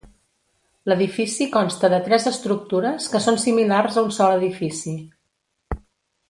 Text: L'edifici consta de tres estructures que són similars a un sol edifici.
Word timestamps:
L'edifici 0.91 1.47
consta 1.57 1.91
de 1.95 1.99
tres 2.07 2.25
estructures 2.31 3.11
que 3.13 3.21
són 3.27 3.39
similars 3.45 3.99
a 3.99 4.05
un 4.09 4.17
sol 4.19 4.35
edifici. 4.41 4.97